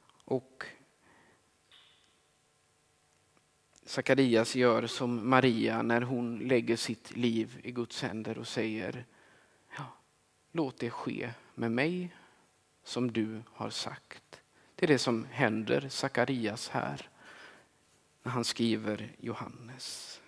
och 0.07 0.65
Sakarias 3.85 4.55
gör 4.55 4.87
som 4.87 5.29
Maria 5.29 5.81
när 5.81 6.01
hon 6.01 6.39
lägger 6.39 6.75
sitt 6.75 7.15
liv 7.15 7.59
i 7.63 7.71
Guds 7.71 8.01
händer 8.01 8.37
och 8.37 8.47
säger 8.47 9.05
ja, 9.77 9.97
låt 10.51 10.79
det 10.79 10.89
ske 10.89 11.33
med 11.55 11.71
mig 11.71 12.15
som 12.83 13.11
du 13.11 13.41
har 13.53 13.69
sagt. 13.69 14.41
Det 14.75 14.85
är 14.85 14.87
det 14.87 14.99
som 14.99 15.25
händer 15.31 15.89
Sakarias 15.89 16.69
här 16.69 17.09
när 18.23 18.31
han 18.31 18.43
skriver 18.43 19.11
Johannes. 19.19 20.21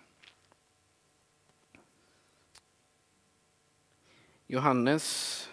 Johannes, 4.47 5.49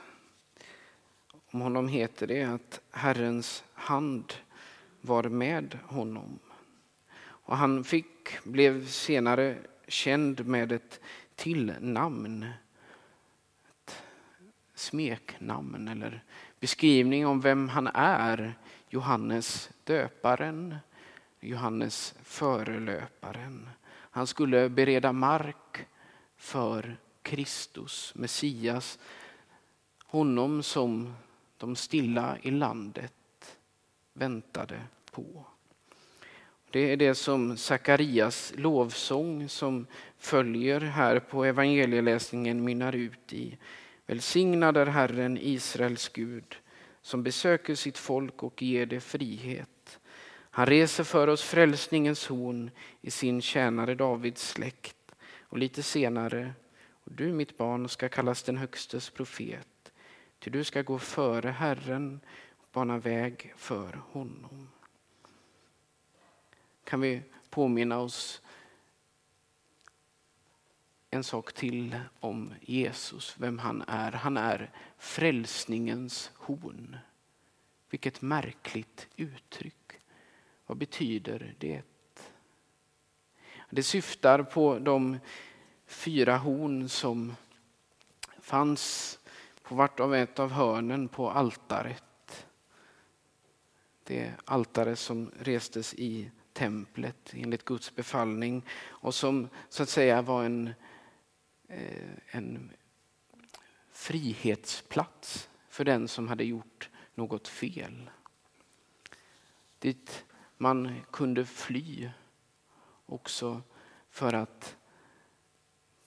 om 1.47 1.61
honom 1.61 1.89
heter 1.89 2.27
det 2.27 2.43
att 2.43 2.81
Herrens 2.91 3.65
hand 3.73 4.33
var 5.01 5.23
med 5.23 5.79
honom. 5.87 6.39
Och 7.43 7.57
han 7.57 7.85
fick, 7.85 8.45
blev 8.45 8.87
senare 8.87 9.59
känd 9.89 10.47
med 10.47 10.73
ett 10.73 11.01
tillnamn. 11.35 12.47
Ett 13.69 14.03
smeknamn 14.75 15.89
eller 15.89 16.25
beskrivning 16.61 17.27
om 17.27 17.41
vem 17.41 17.69
han 17.69 17.87
är. 17.95 18.55
Johannes 18.89 19.71
döparen, 19.85 20.77
Johannes 21.41 22.15
förelöparen. 22.23 23.69
Han 23.93 24.27
skulle 24.27 24.69
bereda 24.69 25.13
mark 25.13 25.87
för 26.37 26.97
Kristus, 27.23 28.13
Messias, 28.15 28.99
honom 30.05 30.63
som 30.63 31.15
de 31.57 31.77
stilla 31.77 32.39
i 32.43 32.51
landet 32.51 33.59
väntade 34.13 34.81
på. 35.11 35.47
Det 36.73 36.93
är 36.93 36.97
det 36.97 37.15
som 37.15 37.57
Sakarias 37.57 38.53
lovsång 38.57 39.49
som 39.49 39.87
följer 40.19 40.81
här 40.81 41.19
på 41.19 41.45
evangelieläsningen 41.45 42.65
mynnar 42.65 42.93
ut 42.95 43.33
i. 43.33 43.59
Välsignad 44.07 44.77
är 44.77 44.87
Herren, 44.87 45.39
Israels 45.41 46.09
Gud, 46.09 46.57
som 47.03 47.23
besöker 47.23 47.75
sitt 47.75 47.99
folk 47.99 48.43
och 48.43 48.63
ger 48.63 48.87
det 48.87 49.01
frihet. 49.01 49.99
Han 50.51 50.67
reser 50.67 51.05
för 51.05 51.29
oss 51.29 51.43
frälsningens 51.43 52.27
horn 52.27 52.71
i 53.01 53.11
sin 53.11 53.43
tjänare 53.43 53.95
Davids 53.95 54.49
släkt. 54.49 55.15
Och 55.41 55.59
lite 55.59 55.83
senare, 55.83 56.53
och 57.05 57.13
du 57.13 57.33
mitt 57.33 57.57
barn 57.57 57.89
ska 57.89 58.09
kallas 58.09 58.43
den 58.43 58.57
högstes 58.57 59.11
profet, 59.11 59.93
ty 60.39 60.51
du 60.51 60.65
ska 60.65 60.83
gå 60.83 60.99
före 60.99 61.49
Herren 61.49 62.21
och 62.59 62.69
bana 62.73 62.99
väg 62.99 63.53
för 63.57 64.03
honom 64.13 64.69
kan 66.85 67.01
vi 67.01 67.23
påminna 67.51 67.99
oss 67.99 68.43
en 71.11 71.25
sak 71.25 71.53
till 71.53 72.01
om 72.21 72.55
Jesus, 72.61 73.35
vem 73.39 73.59
han 73.59 73.83
är. 73.87 74.13
Han 74.13 74.37
är 74.37 74.71
frälsningens 74.99 76.31
horn. 76.35 76.97
Vilket 77.91 78.23
märkligt 78.23 79.09
uttryck. 79.17 79.93
Vad 80.67 80.79
betyder 80.79 81.55
det? 81.59 81.83
Det 83.71 83.83
syftar 83.83 84.43
på 84.43 84.79
de 84.79 85.19
fyra 85.87 86.37
horn 86.37 86.89
som 86.89 87.35
fanns 88.41 89.19
på 89.63 89.75
vart 89.75 90.01
och 90.01 90.17
ett 90.17 90.39
av 90.39 90.51
hörnen 90.51 91.09
på 91.09 91.31
altaret. 91.31 92.47
Det 94.05 94.33
altare 94.45 94.97
som 94.97 95.31
restes 95.39 95.95
i 95.95 96.31
templet 96.53 97.33
enligt 97.35 97.65
Guds 97.65 97.95
befallning 97.95 98.63
och 98.87 99.15
som 99.15 99.49
så 99.69 99.83
att 99.83 99.89
säga 99.89 100.23
var 100.23 100.45
en, 100.45 100.75
eh, 101.69 102.13
en 102.27 102.71
frihetsplats 103.93 105.49
för 105.69 105.85
den 105.85 106.09
som 106.09 106.29
hade 106.29 106.45
gjort 106.45 106.91
något 107.15 107.49
fel. 107.49 108.11
Dit 109.79 110.25
man 110.57 111.01
kunde 111.11 111.45
fly 111.45 112.11
också 113.07 113.63
för 114.11 114.33
att 114.33 114.77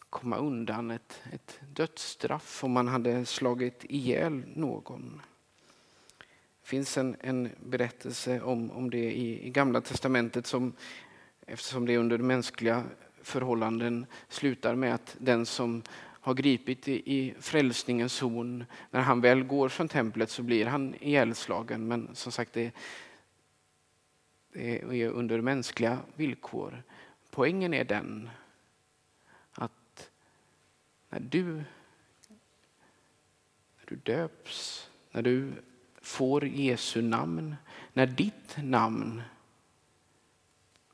komma 0.09 0.37
undan 0.37 0.91
ett, 0.91 1.21
ett 1.31 1.59
dödsstraff 1.73 2.63
om 2.63 2.71
man 2.71 2.87
hade 2.87 3.25
slagit 3.25 3.85
ihjäl 3.89 4.43
någon. 4.55 5.21
Det 6.65 6.69
finns 6.69 6.97
en, 6.97 7.15
en 7.19 7.49
berättelse 7.65 8.41
om, 8.41 8.71
om 8.71 8.89
det 8.89 9.11
i, 9.11 9.47
i 9.47 9.49
Gamla 9.49 9.81
testamentet 9.81 10.47
som 10.47 10.73
eftersom 11.45 11.85
det 11.85 11.93
är 11.93 11.97
under 11.97 12.17
mänskliga 12.17 12.83
förhållanden 13.21 14.05
slutar 14.29 14.75
med 14.75 14.93
att 14.95 15.15
den 15.19 15.45
som 15.45 15.83
har 15.97 16.33
gripit 16.33 16.87
i, 16.87 16.93
i 17.15 17.35
frälsningens 17.39 18.13
zon, 18.13 18.65
när 18.91 19.01
han 19.01 19.21
väl 19.21 19.43
går 19.43 19.69
från 19.69 19.87
templet 19.87 20.29
så 20.29 20.43
blir 20.43 20.65
han 20.65 20.95
ihjälslagen. 20.95 21.87
Men 21.87 22.15
som 22.15 22.31
sagt, 22.31 22.53
det, 22.53 22.71
det 24.53 25.01
är 25.01 25.09
under 25.09 25.41
mänskliga 25.41 25.99
villkor. 26.15 26.83
Poängen 27.29 27.73
är 27.73 27.83
den 27.83 28.29
att 29.51 30.11
när 31.09 31.19
du, 31.19 31.53
när 33.77 33.85
du 33.85 33.95
döps, 33.95 34.89
när 35.11 35.21
du 35.21 35.53
får 36.05 36.45
Jesu 36.45 37.01
namn, 37.01 37.55
när 37.93 38.05
ditt 38.05 38.57
namn 38.57 39.21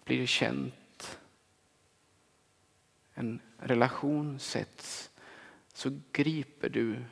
blir 0.03 0.25
känt, 0.25 1.19
en 3.13 3.39
relation 3.57 4.39
sätts, 4.39 5.09
så 5.73 5.99
griper 6.11 6.69
du 6.69 7.03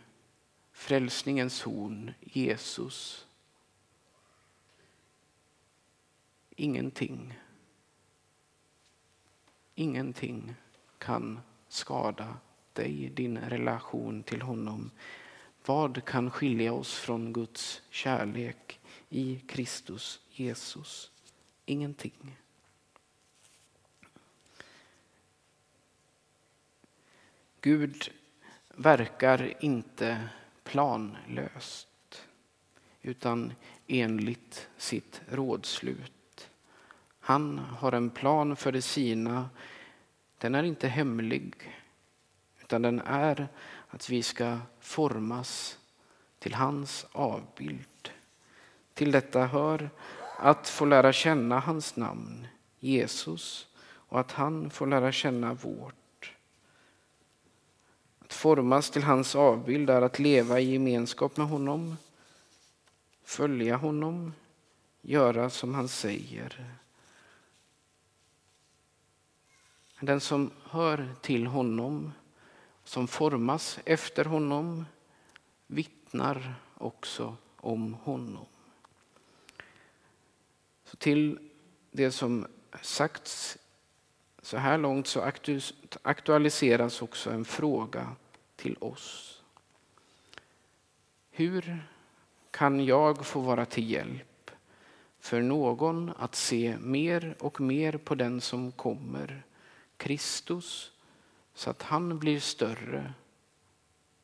frälsningens 0.72 1.62
horn, 1.62 2.14
Jesus. 2.22 3.28
Ingenting 6.56 7.34
Ingenting 9.76 10.56
kan 10.98 11.40
skada 11.68 12.38
dig, 12.74 13.10
din 13.10 13.38
relation 13.38 14.24
till 14.24 14.42
honom. 14.42 14.92
Vad 15.70 16.06
kan 16.06 16.32
skilja 16.32 16.74
oss 16.74 16.96
från 16.96 17.34
Guds 17.34 17.82
kärlek 17.90 18.80
i 19.10 19.40
Kristus 19.48 20.20
Jesus? 20.32 21.12
Ingenting. 21.66 22.38
Gud 27.62 28.12
verkar 28.68 29.64
inte 29.64 30.30
planlöst 30.64 32.28
utan 33.02 33.54
enligt 33.88 34.70
sitt 34.78 35.22
rådslut. 35.30 36.50
Han 37.20 37.60
har 37.60 37.92
en 37.92 38.10
plan 38.10 38.56
för 38.56 38.72
det 38.72 38.82
sina. 38.82 39.50
Den 40.38 40.56
är 40.56 40.64
inte 40.64 40.88
hemlig, 40.88 41.54
utan 42.62 42.82
den 42.82 43.00
är 43.00 43.48
att 43.90 44.10
vi 44.10 44.24
ska 44.24 44.58
formas 44.80 45.80
till 46.40 46.54
hans 46.54 47.06
avbild. 47.12 48.10
Till 48.94 49.12
detta 49.12 49.46
hör 49.46 49.90
att 50.38 50.70
få 50.70 50.86
lära 50.86 51.14
känna 51.14 51.60
hans 51.60 51.96
namn, 51.96 52.48
Jesus, 52.80 53.68
och 53.82 54.20
att 54.20 54.32
han 54.32 54.70
får 54.70 54.88
lära 54.88 55.12
känna 55.12 55.54
vårt. 55.54 56.34
Att 58.20 58.34
formas 58.34 58.90
till 58.90 59.04
hans 59.04 59.36
avbild 59.36 59.90
är 59.90 60.02
att 60.02 60.20
leva 60.20 60.60
i 60.60 60.72
gemenskap 60.74 61.38
med 61.38 61.48
honom, 61.48 61.98
följa 63.24 63.76
honom, 63.76 64.34
göra 65.02 65.50
som 65.50 65.76
han 65.76 65.88
säger. 65.88 66.76
Den 70.00 70.20
som 70.20 70.52
hör 70.64 71.16
till 71.22 71.48
honom, 71.48 72.12
som 72.90 73.08
formas 73.08 73.80
efter 73.86 74.26
honom, 74.26 74.86
vittnar 75.68 76.56
också 76.78 77.36
om 77.56 77.94
honom. 77.94 78.46
Så 80.86 80.98
till 80.98 81.40
det 81.92 82.12
som 82.12 82.48
sagts 82.82 83.58
så 84.42 84.58
här 84.58 84.78
långt 84.78 85.08
så 85.08 85.32
aktualiseras 86.02 87.02
också 87.02 87.32
en 87.32 87.46
fråga 87.46 88.16
till 88.56 88.78
oss. 88.80 89.42
Hur 91.32 91.84
kan 92.52 92.86
jag 92.86 93.26
få 93.26 93.40
vara 93.40 93.66
till 93.66 93.92
hjälp 93.92 94.52
för 95.20 95.42
någon 95.42 96.12
att 96.18 96.36
se 96.36 96.78
mer 96.80 97.36
och 97.40 97.62
mer 97.62 97.98
på 97.98 98.16
den 98.16 98.42
som 98.42 98.72
kommer 98.72 99.44
Kristus 99.98 100.92
så 101.60 101.70
att 101.70 101.82
han 101.82 102.20
blir 102.20 102.40
större 102.40 103.14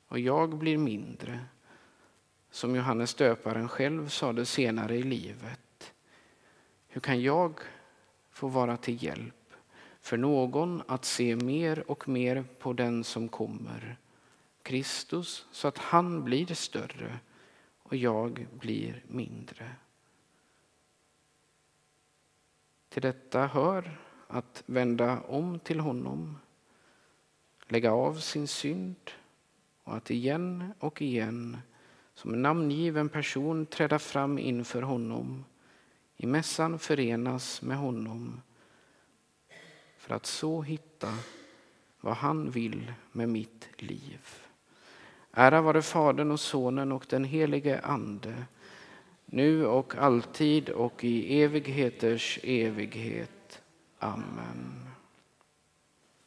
och 0.07 0.19
jag 0.19 0.57
blir 0.57 0.77
mindre. 0.77 1.45
Som 2.51 2.75
Johannes 2.75 3.13
döparen 3.13 3.69
själv 3.69 4.09
sade 4.09 4.45
senare 4.45 4.95
i 4.95 5.03
livet. 5.03 5.93
Hur 6.87 7.01
kan 7.01 7.21
jag 7.21 7.59
få 8.31 8.47
vara 8.47 8.77
till 8.77 9.03
hjälp 9.03 9.53
för 9.99 10.17
någon 10.17 10.81
att 10.87 11.05
se 11.05 11.35
mer 11.35 11.91
och 11.91 12.09
mer 12.09 12.45
på 12.59 12.73
den 12.73 13.03
som 13.03 13.29
kommer, 13.29 13.97
Kristus, 14.61 15.45
så 15.51 15.67
att 15.67 15.77
han 15.77 16.23
blir 16.23 16.53
större 16.53 17.19
och 17.83 17.95
jag 17.95 18.47
blir 18.51 19.03
mindre. 19.07 19.71
Till 22.89 23.01
detta 23.01 23.47
hör 23.47 23.97
att 24.27 24.63
vända 24.65 25.21
om 25.21 25.59
till 25.59 25.79
honom, 25.79 26.37
lägga 27.67 27.91
av 27.91 28.13
sin 28.13 28.47
synd 28.47 29.11
och 29.83 29.95
att 29.95 30.11
igen 30.11 30.73
och 30.79 31.01
igen 31.01 31.57
som 32.13 32.33
en 32.33 32.41
namngiven 32.41 33.09
person 33.09 33.65
träda 33.65 33.99
fram 33.99 34.39
inför 34.39 34.81
honom, 34.81 35.45
i 36.17 36.25
mässan 36.25 36.79
förenas 36.79 37.61
med 37.61 37.77
honom 37.77 38.41
för 39.97 40.15
att 40.15 40.25
så 40.25 40.61
hitta 40.61 41.13
vad 42.01 42.15
han 42.15 42.51
vill 42.51 42.93
med 43.11 43.29
mitt 43.29 43.69
liv. 43.77 44.19
Ära 45.31 45.61
vare 45.61 45.81
Fadern 45.81 46.31
och 46.31 46.39
Sonen 46.39 46.91
och 46.91 47.05
den 47.09 47.23
helige 47.23 47.79
Ande, 47.79 48.45
nu 49.25 49.65
och 49.65 49.95
alltid 49.95 50.69
och 50.69 51.03
i 51.03 51.41
evigheters 51.41 52.39
evighet. 52.43 53.61
Amen. 53.99 54.94